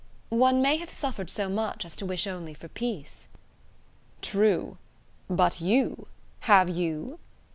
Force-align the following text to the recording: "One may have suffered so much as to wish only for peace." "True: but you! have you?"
"One 0.29 0.63
may 0.63 0.77
have 0.77 0.89
suffered 0.89 1.29
so 1.29 1.47
much 1.47 1.85
as 1.85 1.95
to 1.97 2.07
wish 2.07 2.25
only 2.25 2.55
for 2.55 2.67
peace." 2.67 3.27
"True: 4.23 4.79
but 5.29 5.61
you! 5.61 6.07
have 6.39 6.71
you?" 6.71 7.19